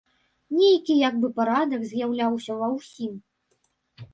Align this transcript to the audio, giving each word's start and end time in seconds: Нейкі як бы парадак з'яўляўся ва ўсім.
Нейкі 0.59 0.95
як 1.09 1.19
бы 1.25 1.29
парадак 1.39 1.81
з'яўляўся 1.91 2.57
ва 2.63 2.67
ўсім. 2.77 3.13